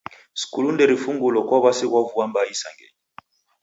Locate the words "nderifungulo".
0.73-1.39